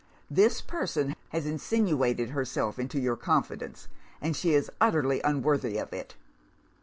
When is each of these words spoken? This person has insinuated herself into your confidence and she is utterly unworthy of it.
This 0.31 0.61
person 0.61 1.15
has 1.29 1.45
insinuated 1.45 2.31
herself 2.31 2.79
into 2.79 2.99
your 2.99 3.15
confidence 3.15 3.87
and 4.19 4.35
she 4.35 4.55
is 4.55 4.71
utterly 4.81 5.21
unworthy 5.23 5.77
of 5.77 5.93
it. 5.93 6.15